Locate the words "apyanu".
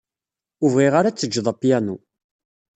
1.51-1.97